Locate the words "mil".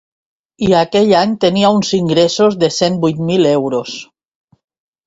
3.31-3.49